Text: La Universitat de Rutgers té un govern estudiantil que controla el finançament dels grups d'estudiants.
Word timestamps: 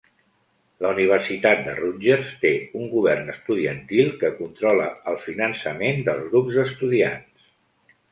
La 0.83 0.91
Universitat 0.95 1.59
de 1.65 1.73
Rutgers 1.79 2.31
té 2.45 2.51
un 2.79 2.87
govern 2.93 3.29
estudiantil 3.33 4.09
que 4.23 4.31
controla 4.39 4.87
el 5.13 5.19
finançament 5.27 6.01
dels 6.09 6.25
grups 6.33 6.57
d'estudiants. 6.61 7.53